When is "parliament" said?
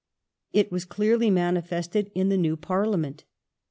2.57-3.23